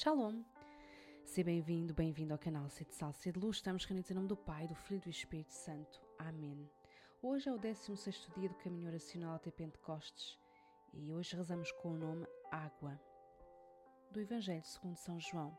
Shalom! 0.00 0.44
Seja 1.24 1.46
bem-vindo, 1.46 1.92
bem-vindo 1.92 2.32
ao 2.32 2.38
canal 2.38 2.68
Sede 2.68 2.94
Sal, 2.94 3.12
Sede 3.12 3.36
Luz. 3.36 3.56
Estamos 3.56 3.84
reunidos 3.84 4.08
em 4.08 4.14
nome 4.14 4.28
do 4.28 4.36
Pai, 4.36 4.64
do 4.68 4.74
Filho 4.76 4.98
e 4.98 5.00
do 5.00 5.10
Espírito 5.10 5.52
Santo. 5.52 6.00
Amém. 6.16 6.70
Hoje 7.20 7.48
é 7.48 7.52
o 7.52 7.58
16 7.58 8.28
dia 8.36 8.48
do 8.48 8.54
caminho 8.54 8.86
oracional 8.86 9.34
até 9.34 9.50
Pentecostes 9.50 10.38
e 10.92 11.12
hoje 11.12 11.34
rezamos 11.34 11.72
com 11.72 11.88
o 11.88 11.96
nome 11.96 12.28
Água, 12.48 12.96
do 14.12 14.20
Evangelho 14.20 14.62
segundo 14.62 14.94
São 14.94 15.18
João. 15.18 15.58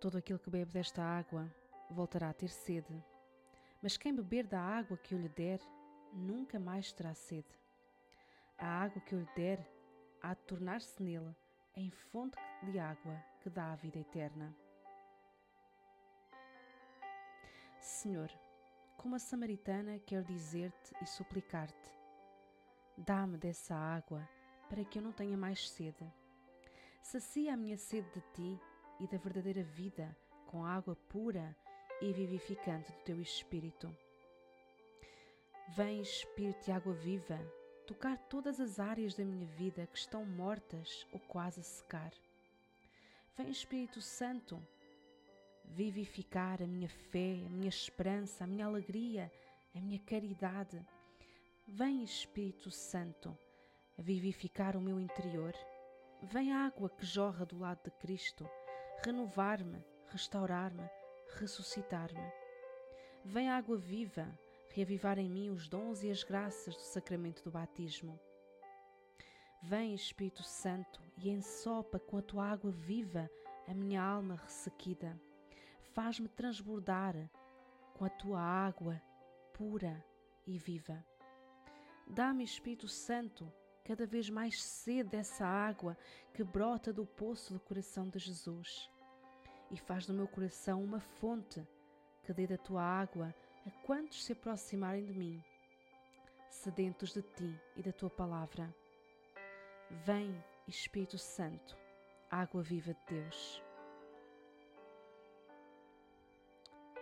Todo 0.00 0.18
aquele 0.18 0.38
que 0.38 0.50
bebe 0.50 0.70
desta 0.70 1.02
água 1.02 1.52
voltará 1.90 2.30
a 2.30 2.34
ter 2.34 2.50
sede, 2.50 3.02
mas 3.82 3.96
quem 3.96 4.14
beber 4.14 4.46
da 4.46 4.60
água 4.60 4.96
que 4.96 5.12
eu 5.12 5.18
lhe 5.18 5.28
der, 5.28 5.58
nunca 6.12 6.60
mais 6.60 6.92
terá 6.92 7.14
sede. 7.14 7.58
A 8.56 8.64
água 8.64 9.00
que 9.00 9.12
eu 9.12 9.18
lhe 9.18 9.28
der 9.34 9.68
há 10.22 10.34
de 10.34 10.42
tornar-se 10.42 11.02
nele 11.02 11.34
em 11.76 11.90
fonte 11.90 12.38
de 12.62 12.78
água 12.78 13.22
que 13.40 13.50
dá 13.50 13.72
a 13.72 13.76
vida 13.76 13.98
eterna. 13.98 14.54
Senhor, 17.80 18.30
como 18.96 19.16
a 19.16 19.18
samaritana, 19.18 19.98
quero 19.98 20.24
dizer-te 20.24 20.94
e 21.02 21.06
suplicar-te: 21.06 21.90
dá-me 22.96 23.36
dessa 23.36 23.74
água 23.74 24.26
para 24.68 24.84
que 24.84 24.98
eu 24.98 25.02
não 25.02 25.12
tenha 25.12 25.36
mais 25.36 25.68
sede. 25.68 26.10
Sacia 27.02 27.52
a 27.52 27.56
minha 27.56 27.76
sede 27.76 28.08
de 28.10 28.20
ti 28.32 28.60
e 29.00 29.06
da 29.06 29.18
verdadeira 29.18 29.62
vida 29.62 30.16
com 30.46 30.64
água 30.64 30.96
pura 31.08 31.54
e 32.00 32.12
vivificante 32.12 32.90
do 32.92 32.98
teu 33.02 33.20
Espírito. 33.20 33.94
Vem, 35.76 36.00
Espírito 36.00 36.64
de 36.64 36.72
água 36.72 36.94
viva, 36.94 37.38
tocar 37.86 38.16
todas 38.28 38.60
as 38.60 38.80
áreas 38.80 39.14
da 39.14 39.24
minha 39.24 39.46
vida 39.46 39.86
que 39.86 39.98
estão 39.98 40.24
mortas 40.24 41.06
ou 41.12 41.20
quase 41.20 41.60
a 41.60 41.62
secar. 41.62 42.12
Vem, 43.36 43.50
Espírito 43.50 44.00
Santo, 44.00 44.60
vivificar 45.64 46.62
a 46.62 46.66
minha 46.66 46.88
fé, 46.88 47.42
a 47.46 47.50
minha 47.50 47.68
esperança, 47.68 48.44
a 48.44 48.46
minha 48.46 48.66
alegria, 48.66 49.30
a 49.74 49.80
minha 49.80 49.98
caridade. 49.98 50.80
Vem, 51.66 52.02
Espírito 52.02 52.70
Santo, 52.70 53.36
vivificar 53.98 54.76
o 54.76 54.80
meu 54.80 55.00
interior. 55.00 55.54
Vem 56.22 56.52
água 56.52 56.88
que 56.88 57.04
jorra 57.04 57.44
do 57.44 57.58
lado 57.58 57.82
de 57.84 57.90
Cristo, 57.90 58.48
renovar-me, 59.04 59.84
restaurar-me, 60.08 60.88
ressuscitar-me. 61.36 62.32
Vem 63.24 63.50
água 63.50 63.76
viva, 63.76 64.26
reavivar 64.74 65.20
em 65.20 65.30
mim 65.30 65.50
os 65.50 65.68
dons 65.68 66.02
e 66.02 66.10
as 66.10 66.24
graças 66.24 66.74
do 66.74 66.82
sacramento 66.82 67.44
do 67.44 67.50
batismo. 67.50 68.18
Vem, 69.62 69.94
Espírito 69.94 70.42
Santo, 70.42 71.00
e 71.16 71.30
ensopa 71.30 72.00
com 72.00 72.18
a 72.18 72.22
tua 72.22 72.44
água 72.44 72.72
viva 72.72 73.30
a 73.68 73.72
minha 73.72 74.02
alma 74.02 74.34
ressequida. 74.34 75.16
Faz-me 75.92 76.28
transbordar 76.28 77.14
com 77.94 78.04
a 78.04 78.10
tua 78.10 78.40
água 78.40 79.00
pura 79.52 80.04
e 80.44 80.58
viva. 80.58 81.06
Dá-me, 82.08 82.42
Espírito 82.42 82.88
Santo, 82.88 83.50
cada 83.84 84.04
vez 84.04 84.28
mais 84.28 84.60
sede 84.60 85.10
dessa 85.10 85.46
água 85.46 85.96
que 86.34 86.42
brota 86.42 86.92
do 86.92 87.06
poço 87.06 87.54
do 87.54 87.60
coração 87.60 88.08
de 88.08 88.18
Jesus. 88.18 88.90
E 89.70 89.76
faz 89.76 90.04
do 90.04 90.12
meu 90.12 90.26
coração 90.26 90.82
uma 90.82 90.98
fonte 90.98 91.64
que 92.24 92.32
dê 92.32 92.44
da 92.44 92.58
tua 92.58 92.82
água 92.82 93.32
a 93.66 93.70
quantos 93.86 94.24
se 94.24 94.32
aproximarem 94.32 95.04
de 95.04 95.14
mim, 95.14 95.42
sedentos 96.50 97.14
de 97.14 97.22
ti 97.22 97.58
e 97.76 97.82
da 97.82 97.92
tua 97.92 98.10
palavra. 98.10 98.74
Vem, 100.04 100.42
Espírito 100.68 101.16
Santo, 101.16 101.76
água 102.30 102.62
viva 102.62 102.92
de 102.92 103.16
Deus. 103.16 103.62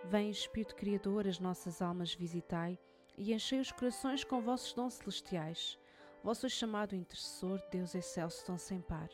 Vem, 0.04 0.30
Espírito 0.30 0.76
Criador, 0.76 1.26
as 1.26 1.40
nossas 1.40 1.82
almas 1.82 2.14
visitai 2.14 2.78
e 3.16 3.32
enchei 3.32 3.60
os 3.60 3.72
corações 3.72 4.22
com 4.22 4.40
vossos 4.40 4.72
dons 4.72 4.94
celestiais. 4.94 5.78
Vosso 6.22 6.48
chamado 6.48 6.94
intercessor, 6.94 7.60
Deus 7.72 7.94
excelso 7.94 8.44
tão 8.44 8.56
sem 8.56 8.80
par. 8.80 9.08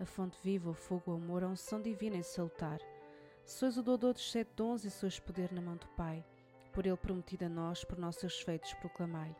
A 0.00 0.04
fonte 0.04 0.36
viva, 0.42 0.70
o 0.70 0.74
fogo, 0.74 1.12
o 1.12 1.14
amor, 1.14 1.44
a 1.44 1.48
unção 1.48 1.80
divina 1.80 2.16
e 2.16 2.24
salutar. 2.24 2.80
Sois 3.44 3.76
o 3.76 3.82
doador 3.82 4.14
dos 4.14 4.30
sete 4.30 4.52
dons 4.56 4.84
e 4.84 4.90
sois 4.90 5.20
poder 5.20 5.52
na 5.52 5.60
mão 5.60 5.76
do 5.76 5.86
Pai 5.90 6.24
por 6.72 6.86
ele 6.86 6.96
prometido 6.96 7.44
a 7.44 7.48
nós, 7.48 7.84
por 7.84 7.98
nossos 7.98 8.40
feitos 8.40 8.72
proclamai. 8.74 9.36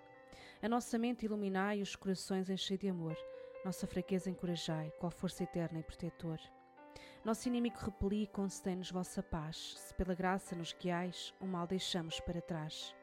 A 0.63 0.69
nossa 0.69 0.99
mente 0.99 1.25
iluminai 1.25 1.79
e 1.79 1.83
os 1.83 1.97
corações 1.97 2.49
enchei 2.49 2.79
de 2.79 2.89
amor, 2.89 3.17
nossa 3.65 3.87
fraqueza 3.87 4.31
encorajai, 4.31 4.93
qual 4.99 5.11
força 5.11 5.43
eterna 5.43 5.81
e 5.81 5.83
protetor. 5.83 6.39
Nosso 7.25 7.49
inimigo 7.49 7.77
repeli 7.79 8.25
e 8.25 8.27
concedei-nos 8.27 8.91
vossa 8.91 9.23
paz, 9.23 9.75
se 9.79 9.95
pela 9.95 10.15
graça 10.15 10.55
nos 10.57 10.73
guiais, 10.73 11.33
o 11.41 11.47
mal 11.47 11.67
deixamos 11.67 12.21
para 12.21 12.41
trás. 12.41 12.95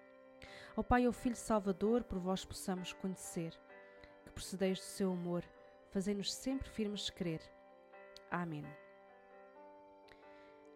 Ao 0.75 0.84
Pai 0.84 1.03
e 1.03 1.06
ao 1.06 1.13
Filho 1.13 1.35
Salvador, 1.35 2.03
por 2.03 2.19
vós 2.19 2.46
possamos 2.46 2.94
conhecer, 2.94 3.53
que 4.25 4.31
procedeis 4.31 4.79
do 4.79 4.85
seu 4.85 5.11
amor, 5.11 5.44
fazei-nos 5.90 6.34
sempre 6.34 6.69
firmes 6.69 7.09
crer. 7.09 7.41
Amém. 8.29 8.66